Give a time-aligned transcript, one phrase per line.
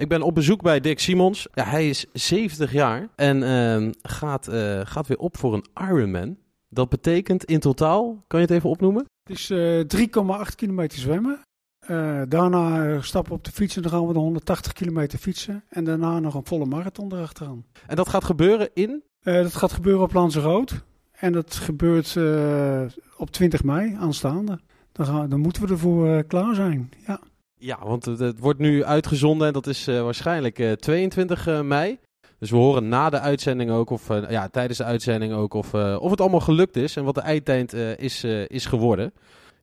[0.00, 1.48] Ik ben op bezoek bij Dick Simons.
[1.52, 6.36] Ja, hij is 70 jaar en ehm, gaat, eh, gaat weer op voor een Ironman.
[6.68, 9.04] Dat betekent in totaal, kan je het even opnoemen?
[9.22, 11.40] Het is eh 3,8 kilometer zwemmen.
[11.78, 15.18] Eh, daarna eh, stappen we op de fiets en dan gaan we de 180 kilometer
[15.18, 15.64] fietsen.
[15.68, 17.64] En daarna nog een volle marathon erachteraan.
[17.86, 19.02] En dat gaat gebeuren in?
[19.20, 20.74] Eh, dat gaat gebeuren op Lanzarote.
[21.12, 22.82] En dat gebeurt eh,
[23.16, 24.60] op 20 mei aanstaande.
[24.92, 26.90] Dan, gaan, dan moeten we ervoor eh, klaar zijn.
[27.06, 27.20] Ja.
[27.62, 31.98] Ja, want het, wordt nu uitgezonden en dat is eh, waarschijnlijk eh, 22 eh, mei.
[32.38, 35.74] Dus we horen na de uitzending ook, of eh, ja, tijdens de uitzending ook, of,
[35.74, 39.12] eh, of het allemaal gelukt is en wat de eindtijd eh, is, eh, is geworden.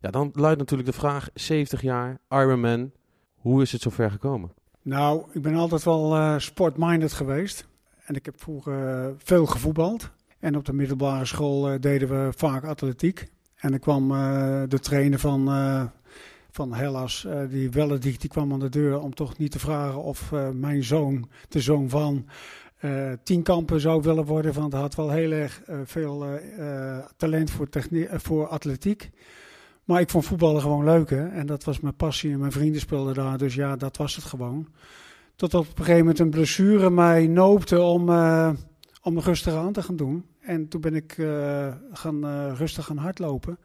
[0.01, 2.91] Ja, dan luidt natuurlijk de vraag, 70 jaar, Ironman,
[3.35, 4.51] hoe is het zover gekomen?
[4.81, 7.67] Nou, ik ben altijd wel eh sportminded geweest.
[8.05, 10.11] En ik heb vroeger eh, veel gevoetbald.
[10.39, 13.27] En op de middelbare school eh, deden we vaak atletiek.
[13.55, 15.83] En er kwam eh, de trainer van, eh,
[16.57, 20.03] van Hellas, eh, die Wellendiek, die kwam aan de deur om toch niet te vragen
[20.03, 22.25] of eh, mijn zoon, de zoon van,
[22.77, 24.53] eh tienkampen zou willen worden.
[24.53, 26.25] Want hij had wel heel erg veel
[27.17, 27.67] talent voor,
[28.07, 29.09] voor atletiek.
[29.83, 31.27] Maar ik vond voetballen gewoon leuk, hè.
[31.27, 33.37] En dat was mijn passie en mijn vrienden speelden daar.
[33.37, 34.67] Dus ja, dat was het gewoon.
[35.35, 38.09] Tot op een gegeven moment een blessure mij noopte om,
[39.01, 40.25] om rustig aan te gaan doen.
[40.39, 41.13] En toen ben ik
[41.91, 43.57] gaan, rustig gaan hardlopen.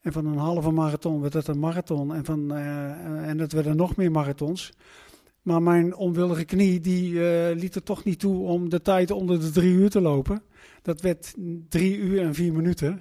[0.00, 2.14] En van een halve marathon werd het een marathon.
[2.14, 4.72] En, van, eh, en het werden nog meer marathons.
[5.42, 9.40] Maar mijn onwillige knie die, eh, liet er toch niet toe om de tijd onder
[9.40, 10.42] de drie uur te lopen.
[10.82, 11.34] Dat werd
[11.68, 13.00] drie uur en vier minuten.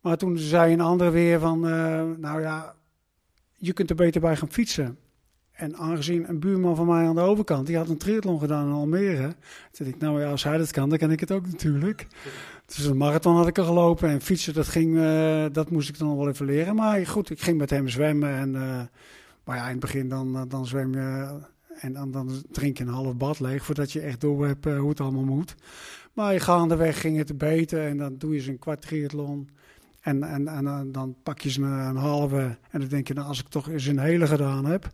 [0.00, 2.74] Maar toen zei een ander weer van, eh, nou ja,
[3.56, 4.98] je kunt er beter bij gaan fietsen.
[5.58, 8.72] En aangezien een buurman van mij aan de overkant, die had een triathlon gedaan in
[8.72, 9.22] Almere.
[9.22, 12.06] Toen dacht ik, nou ja, als hij dat kan, dan kan ik het ook natuurlijk.
[12.66, 15.98] Dus een marathon had ik al gelopen en fietsen, dat, ging, eh, dat moest ik
[15.98, 16.74] dan wel even leren.
[16.74, 18.30] Maar goed, ik ging met hem zwemmen.
[18.30, 18.80] En, eh,
[19.44, 21.38] maar ja, in het begin dan, eh, dan zwem je
[21.80, 24.88] en dan, dan drink je een half bad leeg voordat je echt door hebt hoe
[24.88, 25.54] het allemaal moet.
[26.12, 29.48] Maar gaandeweg ging het beter en dan doe je eens een kwart triathlon.
[30.00, 33.26] En, en, en dan pak je ze een, een halve en dan denk je, nou,
[33.26, 34.92] als ik toch eens een hele gedaan heb.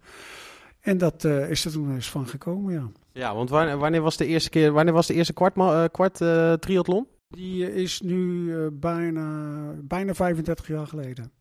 [0.85, 2.91] En dat eh, is er toen eens van gekomen, ja.
[3.13, 6.21] Ja, want wanneer, wanneer was de eerste keer, wanneer was de eerste kwart, eh, kwart
[6.21, 7.07] eh, triathlon?
[7.29, 11.33] Die is nu bijna, bijna 35 jaar geleden.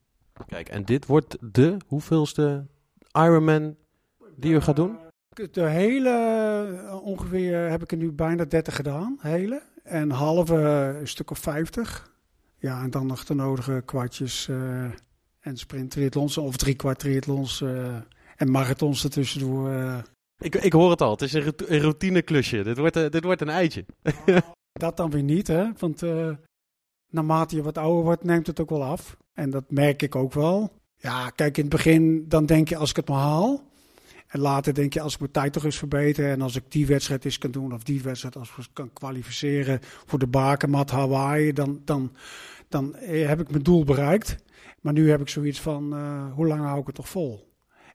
[0.48, 2.66] Kijk, en dit wordt de hoeveelste
[3.12, 3.76] Ironman
[4.36, 4.98] die u gaat doen?
[5.52, 9.62] De hele, ongeveer heb ik er nu bijna 30 gedaan, hele.
[9.84, 10.56] En halve
[11.00, 12.12] een stuk of 50.
[12.58, 14.48] Ja, en dan nog de nodige kwartjes
[15.40, 17.64] en sprint triathlons of drie kwart triathlons
[18.44, 19.70] en marathons ertussendoor.
[19.72, 19.98] eh.
[20.42, 22.64] Ik, ik hoor het al, het is een rout- een routineklusje.
[22.64, 23.86] Dit wordt, eh, dit wordt een eitje.
[24.80, 25.66] Dat dan weer niet, hè?
[25.78, 26.30] Want eh,
[27.12, 29.18] naarmate je wat ouder wordt, neemt het ook wel af.
[29.34, 30.72] En dat merk ik ook wel.
[30.96, 33.72] Ja, kijk, in het begin dan denk je als ik het maar haal.
[34.28, 36.30] En later denk je als ik mijn tijd toch eens verbeter.
[36.32, 39.80] En als ik die wedstrijd eens kan doen, of die wedstrijd als ik kan kwalificeren
[39.82, 42.12] voor de bakermat Hawaii, dan, dan,
[42.70, 44.36] dan heb ik mijn doel bereikt.
[44.82, 45.94] Maar nu heb ik zoiets van,
[46.32, 47.53] hoe lang hou ik het toch vol?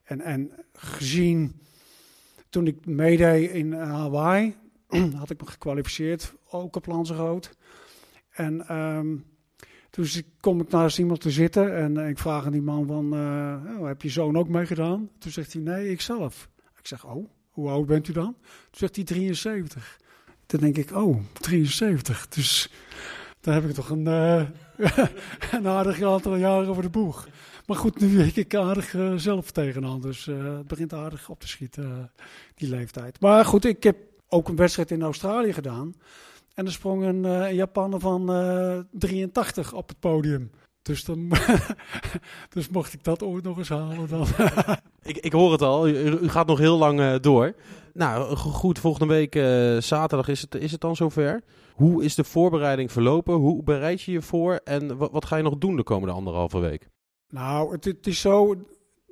[0.09, 1.61] En, en gezien
[2.49, 4.55] toen ik meedeed in eh, Hawaii,
[5.19, 7.49] had ik me gekwalificeerd, ook op Lanzarote.
[8.29, 9.15] En ehm,
[9.89, 10.05] toen
[10.39, 13.79] kom ik naast iemand te zitten en eh, ik vraag aan die man van, eh,
[13.79, 15.09] oh, heb je zoon ook meegedaan?
[15.19, 16.49] Toen zegt hij, nee, ik zelf.
[16.79, 18.35] Ik zeg, oh, hoe oud bent u dan?
[18.43, 19.99] Toen zegt hij 73.
[20.45, 22.27] Toen denk ik, oh, 73.
[22.27, 22.71] Dus
[23.49, 24.41] daar heb ik toch een, eh,
[25.59, 27.27] een aardig aantal jaren over de boeg.
[27.65, 30.01] Maar goed, nu weet ik aardig eh, zelf tegenaan.
[30.01, 32.11] Dus eh, het begint aardig op te schieten,
[32.55, 33.21] die leeftijd.
[33.21, 35.93] Maar goed, ik heb ook een wedstrijd in Australië gedaan.
[36.53, 40.51] En er sprong een Japaner van eh 83 op het podium.
[40.81, 41.31] Dus, dan,
[42.53, 44.27] dus mocht ik dat ooit nog eens halen dan.
[45.01, 47.55] Ik, ik hoor het al, u, u gaat nog heel lang door.
[47.99, 51.41] Nou, go- goed, volgende week eh, zaterdag is het, is het dan zover.
[51.73, 53.33] Hoe is de voorbereiding verlopen?
[53.33, 54.59] Hoe bereid je je voor?
[54.63, 56.89] En wat, ga je nog doen de komende anderhalve week?
[57.29, 58.55] Nou, het, het is zo.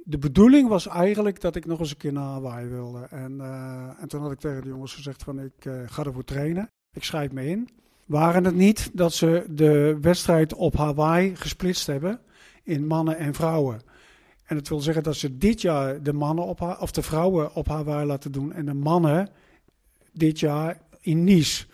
[0.03, 3.07] De bedoeling was eigenlijk dat ik nog eens een keer naar Hawaii wilde.
[3.09, 6.23] En, eh, en toen had ik tegen de jongens gezegd van ik eh, ga ervoor
[6.23, 6.69] trainen.
[6.93, 7.69] Ik schrijf me in.
[8.05, 12.19] Waren het niet dat ze de wedstrijd op Hawaii gesplitst hebben
[12.63, 13.81] in mannen en vrouwen.
[14.47, 17.55] En dat wil zeggen dat ze dit jaar de mannen op Ha- of de vrouwen
[17.55, 19.29] op Hawaii laten doen en de mannen
[20.11, 21.65] dit jaar in Nice.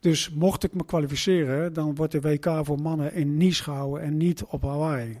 [0.00, 4.16] Dus mocht ik me kwalificeren, dan wordt de WK voor mannen in Nice gehouden en
[4.16, 5.20] niet op Hawaii.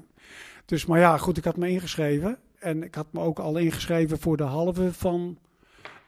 [0.64, 2.38] Dus, maar ja, goed, ik had me ingeschreven.
[2.58, 5.38] En ik had me ook al ingeschreven voor de halve van,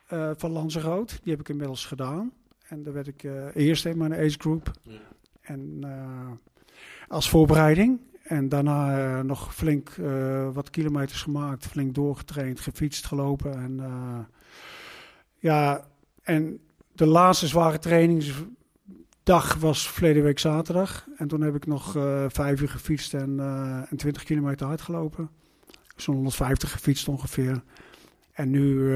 [0.06, 1.14] eh van Lanzarote.
[1.22, 2.32] Die heb ik inmiddels gedaan.
[2.68, 4.70] En daar werd ik eh eerst in mijn age group.
[5.40, 6.30] En eh,
[7.08, 8.00] als voorbereiding.
[8.22, 11.66] En daarna eh, nog flink eh, wat kilometers gemaakt.
[11.66, 13.52] Flink doorgetraind, gefietst, gelopen.
[13.52, 14.18] En, eh,
[15.38, 15.84] Ja,
[16.22, 16.60] en
[16.92, 21.06] de laatste zware trainingsdag was verleden week zaterdag.
[21.16, 21.92] En toen heb ik nog
[22.28, 23.40] vijf uur gefietst en,
[23.90, 25.30] en 20 kilometer uitgelopen.
[25.96, 27.62] Zo'n 150 gefietst ongeveer.
[28.32, 28.94] En nu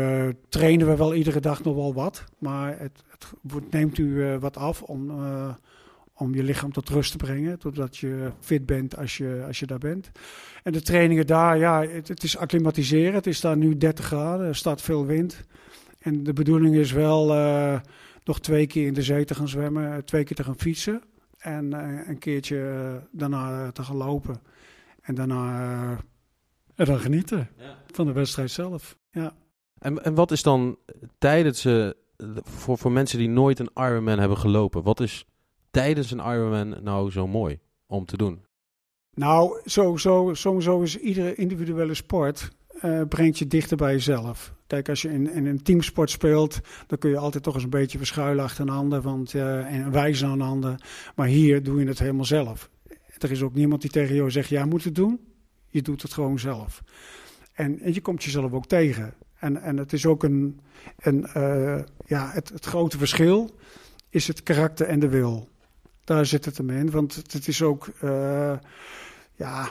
[0.49, 2.25] trainen we wel iedere dag nog wel wat.
[2.39, 3.03] Maar het,
[3.49, 5.11] het neemt u wat af om,
[6.17, 7.59] om je lichaam tot rust te brengen.
[7.59, 10.11] Totdat je fit bent als je, als je daar bent.
[10.63, 13.15] En de trainingen daar, ja, het, het is acclimatiseren.
[13.15, 15.45] Het is daar nu 30 graden, er staat veel wind.
[15.99, 17.81] En de bedoeling is wel uh,
[18.25, 21.03] nog twee keer in de zee te gaan zwemmen, twee keer te gaan fietsen.
[21.39, 24.41] En uh, een keertje uh, daarna te gaan lopen.
[25.01, 25.99] En daarna
[26.75, 27.79] en dan genieten ja.
[27.93, 28.97] van de wedstrijd zelf.
[29.11, 29.33] Ja.
[29.79, 30.79] En, en wat is dan
[31.19, 31.67] tijdens,
[32.43, 35.27] voor, voor mensen die nooit een Ironman hebben gelopen, wat is
[35.75, 38.45] tijdens een Ironman nou zo mooi om te doen?
[39.15, 42.51] Nou, sowieso, is iedere individuele sport
[42.83, 44.55] uh, brengt je dichter bij jezelf.
[44.67, 47.99] Kijk, als je in, een teamsport speelt, dan kun je altijd toch eens een beetje
[47.99, 50.81] verschuilen achter een ander want, uh, en wijzen aan een ander.
[51.15, 52.71] Maar hier doe je het helemaal zelf.
[53.19, 55.21] Er is ook niemand die tegen jou zegt, jij moet het doen.
[55.69, 56.83] Je doet het gewoon zelf.
[57.53, 59.15] En, en je komt jezelf ook tegen.
[59.39, 60.61] En, en het is ook een,
[60.97, 63.51] een uh, ja, het grote verschil
[64.09, 65.49] is het karakter en de wil.
[66.05, 68.53] Daar zit het hem in, want het, is ook, uh,
[69.35, 69.69] ja,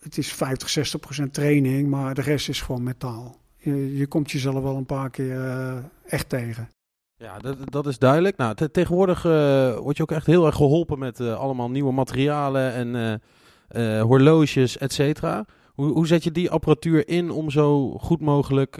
[0.00, 3.36] het is 50, 60 procent training, maar de rest is gewoon metaal.
[3.56, 6.68] Je, je komt jezelf wel een paar keer uh, echt tegen.
[7.16, 8.36] Ja, dat, dat is duidelijk.
[8.36, 12.72] Nou, te, tegenwoordig uh, word je ook echt heel erg geholpen met allemaal nieuwe materialen
[12.72, 13.20] en
[14.00, 15.44] horloges, et cetera.
[15.74, 18.76] Hoe, hoe zet je die apparatuur in om zo goed mogelijk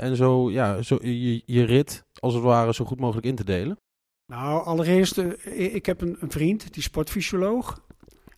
[0.00, 3.44] en zo, ja, zo je, je rit als het ware zo goed mogelijk in te
[3.44, 3.78] delen?
[4.28, 5.18] Nou, allereerst,
[5.54, 7.82] ik heb een, een vriend, die sportfysioloog.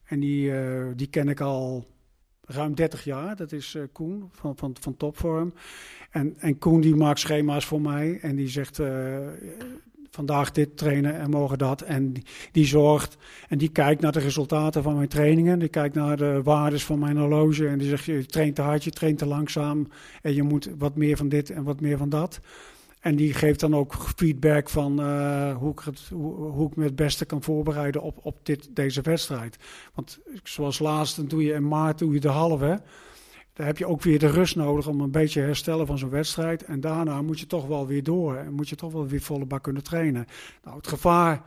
[0.05, 0.53] En die,
[0.95, 1.87] die ken ik al
[2.45, 3.37] ruim 30 jaar.
[3.37, 5.53] Dat is uh, Koen van, van, van Topvorm.
[6.11, 8.81] En, en Koen die maakt schema's voor mij en die zegt
[10.11, 11.83] vandaag dit trainen en morgen dat.
[11.83, 13.17] En die, die, zorgt
[13.49, 15.59] en die kijkt naar de resultaten van mijn trainingen.
[15.59, 18.85] Die kijkt naar de waardes van mijn horloge en die zegt je traint te hard,
[18.85, 19.89] je traint te langzaam
[20.23, 22.41] en je moet wat meer van dit en wat meer van dat.
[23.01, 26.97] En die geeft dan ook feedback van uh, hoe, ik het, hoe, ik me het
[26.97, 29.57] beste kan voorbereiden op, op dit, deze wedstrijd.
[29.95, 32.83] Want zoals laatst, dan doe je in maart doe je de halve.
[33.53, 36.65] Dan heb je ook weer de rust nodig om een beetje herstellen van zo'n wedstrijd.
[36.65, 38.37] En daarna moet je toch wel weer door.
[38.37, 40.27] En moet je toch wel weer volle bak kunnen trainen.
[40.65, 41.43] Nou, het gevaar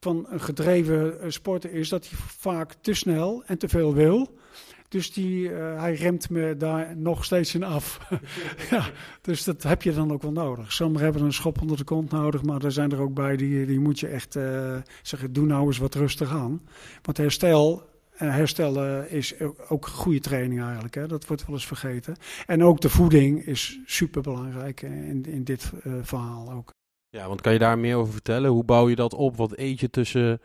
[0.00, 4.38] van een gedreven eh, sporter is dat hij vaak te snel en te veel wil.
[4.88, 7.98] Dus die, uh, hij remt me daar nog steeds in af.
[8.70, 8.86] ja,
[9.20, 10.72] dus dat heb je dan ook wel nodig.
[10.72, 13.66] Sommigen hebben een schop onder de kont nodig, maar er zijn er ook bij die,
[13.66, 16.62] die moet je echt uh, zeggen, doe nou eens wat rustig aan.
[17.02, 17.82] Want herstel,
[18.14, 19.34] uh, herstellen is
[19.68, 21.06] ook goede training eigenlijk, hè?
[21.06, 22.16] dat wordt wel eens vergeten.
[22.46, 25.72] En ook de voeding is super belangrijk in, in dit
[26.02, 26.74] verhaal ook.
[27.08, 28.50] Ja, want kan je daar meer over vertellen?
[28.50, 29.36] Hoe bouw je dat op?
[29.36, 30.40] Wat eet je tussen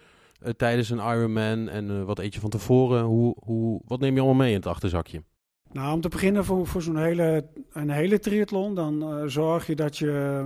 [0.58, 3.04] tijdens een Ironman en uh, wat eet je van tevoren?
[3.04, 5.24] Hoe, hoe, wat neem je allemaal mee in het achterzakje?
[5.72, 9.76] Nou, om te beginnen voor, voor zo'n hele, een hele triathlon, dan uh, zorg je
[9.76, 10.46] dat je,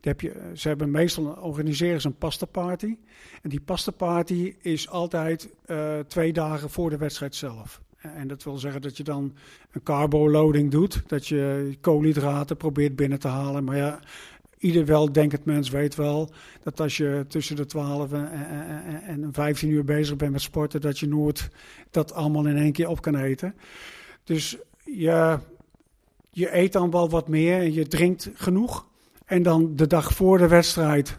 [0.00, 0.50] heb je...
[0.54, 2.96] Ze hebben meestal, organiseren ze een pasta party.
[3.42, 5.48] En die pasta party is altijd
[6.06, 7.80] twee dagen voor de wedstrijd zelf.
[8.02, 9.34] En dat wil zeggen dat je dan
[9.70, 11.02] een carbo-loading doet.
[11.06, 13.64] Dat je koolhydraten probeert binnen te halen.
[13.64, 14.00] Maar ja,
[14.62, 16.30] ieder weldenkend mens weet wel
[16.62, 20.80] dat als je tussen de 12 en, en, en 15 uur bezig bent met sporten,
[20.80, 21.48] dat je nooit
[21.90, 23.54] dat allemaal in één keer op kan eten.
[24.24, 25.38] Dus je,
[26.30, 28.86] je eet dan wel wat meer en je drinkt genoeg.
[29.26, 31.16] En dan de dag voor de wedstrijd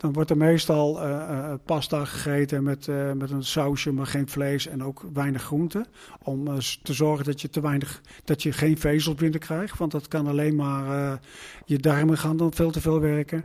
[0.00, 4.66] dan wordt er meestal uh, pasta gegeten met, uh, met een sausje, maar geen vlees
[4.66, 5.86] en ook weinig groente.
[6.22, 6.44] Om
[6.82, 9.78] te zorgen dat je, te weinig, dat je geen vezels binnenkrijgt.
[9.78, 11.18] Want dat kan alleen maar
[11.64, 13.44] je darmen gaan dan veel te veel werken.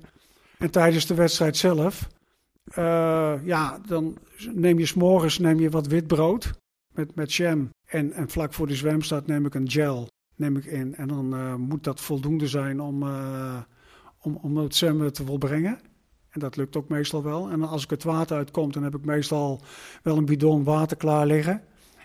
[0.57, 2.09] En tijdens de wedstrijd zelf,
[3.43, 4.17] ja, dan
[4.53, 6.53] neem je s'morgens neem je wat wit brood
[6.93, 7.69] met, met jam.
[7.85, 10.95] En, en vlak voor de zwemstart neem ik een gel neem ik in.
[10.95, 13.03] En dan moet dat voldoende zijn om,
[14.19, 15.79] om, om het zwemmen te volbrengen.
[16.35, 17.49] En dat lukt ook meestal wel.
[17.49, 19.61] En als ik het water uitkom, dan heb ik meestal
[20.03, 21.61] wel een bidon water klaar liggen.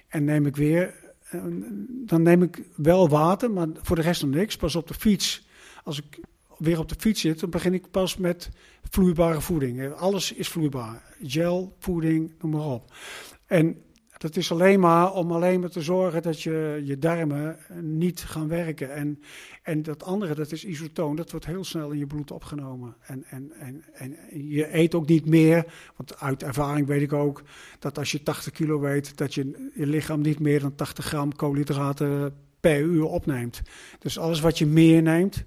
[0.09, 0.95] En neem ik weer,
[1.31, 1.41] eh,
[1.89, 4.57] dan neem ik wel water, maar voor de rest nog niks.
[4.57, 5.47] Pas op de fiets,
[5.85, 6.21] als ik
[6.59, 8.51] weer op de fiets zit, dan begin ik pas met
[8.91, 9.93] vloeibare voeding.
[9.93, 11.15] Alles is vloeibaar.
[11.23, 12.93] Gel, voeding, noem maar op.
[13.47, 13.83] En
[14.21, 18.49] dat is alleen maar om alleen maar te zorgen dat je, je darmen niet gaan
[18.49, 18.95] werken.
[18.95, 19.23] En,
[19.63, 22.97] en dat andere, dat is isotoon, dat wordt heel snel in je bloed opgenomen.
[23.01, 24.17] En, en, en, en
[24.49, 27.43] je eet ook niet meer, want uit ervaring weet ik ook
[27.79, 31.37] dat als je 80 kilo weegt, dat je, je lichaam niet meer dan 80 gram
[31.37, 33.63] koolhydraten per uur opneemt.
[33.99, 35.45] Dus alles wat je meer neemt,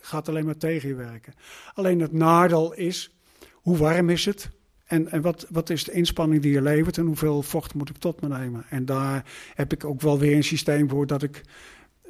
[0.00, 1.34] gaat alleen maar tegen je werken.
[1.74, 3.16] Alleen het nadeel is,
[3.52, 4.50] hoe warm is het?
[4.86, 7.96] En, en wat, wat is de inspanning die je levert en hoeveel vocht moet ik
[7.96, 8.64] tot me nemen?
[8.68, 9.24] En daar
[9.54, 11.42] heb ik ook wel weer een systeem voor dat ik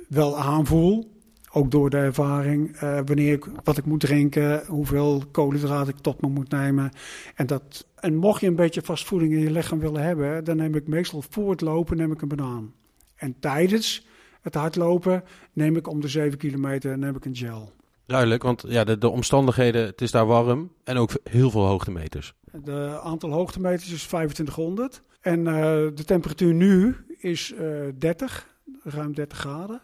[0.09, 1.15] wel aanvoel,
[1.53, 6.21] ook door de ervaring, uh, wanneer ik, wat ik moet drinken, hoeveel koolhydraten ik tot
[6.21, 6.91] me moet nemen.
[7.35, 10.75] En, dat, en mocht je een beetje vastvoeding in je lichaam willen hebben, dan neem
[10.75, 12.73] ik meestal voor het lopen neem ik een banaan.
[13.15, 14.07] En tijdens
[14.41, 17.73] het hardlopen neem ik om de 7 kilometer neem ik een gel.
[18.07, 22.35] Duidelijk, want ja, de, de omstandigheden, het is daar warm en ook heel veel hoogtemeters.
[22.53, 25.55] De aantal hoogtemeters is 2500 en uh,
[25.95, 29.83] de temperatuur nu is uh, 30, ruim 30 graden.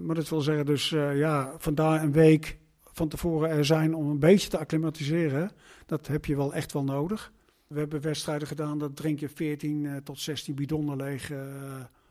[0.00, 2.58] Maar dat wil zeggen dus, uh, ja, vandaar een week
[2.92, 5.50] van tevoren er zijn om een beetje te acclimatiseren.
[5.86, 7.32] Dat heb je wel echt wel nodig.
[7.66, 11.32] We hebben wedstrijden gedaan, dat drink je 14 uh, tot 16 bidonnen leeg,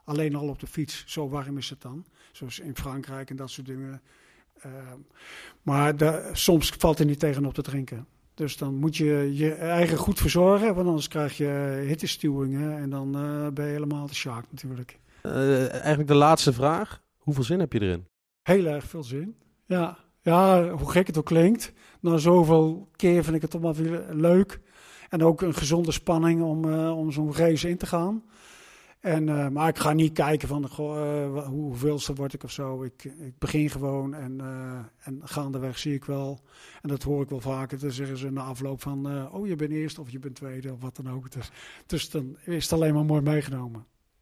[0.04, 1.04] alleen al op de fiets.
[1.08, 2.06] Zo warm is het dan.
[2.32, 4.02] Zoals in Frankrijk en dat soort dingen.
[5.62, 8.08] Maar de, soms valt er niet tegen op te drinken.
[8.34, 13.12] Dus dan moet je je eigen goed verzorgen, want anders krijg je hittestuwingen en dan
[13.54, 15.00] ben je helemaal de shark natuurlijk.
[15.22, 17.02] eigenlijk de laatste vraag.
[17.18, 18.06] Hoeveel zin heb je erin?
[18.42, 19.36] Heel erg veel zin.
[19.66, 21.74] Ja, ja hoe gek het ook klinkt.
[22.00, 24.60] Na zoveel keer vind ik het toch wel weer leuk.
[25.10, 28.24] En ook een gezonde spanning om, uh, om zo'n race in te gaan.
[29.02, 32.84] En, uh, maar ik ga niet kijken van uh, hoeveelste word ik of zo.
[32.84, 36.40] Ik, ik begin gewoon en, uh, en gaandeweg zie ik wel.
[36.82, 37.80] En dat hoor ik wel vaker.
[37.80, 40.82] Dan zeggen ze na afloop van oh je bent eerst of je bent tweede of
[40.82, 41.32] wat dan ook.
[41.32, 41.52] Dus,
[41.86, 43.86] dus dan is het alleen maar mooi meegenomen.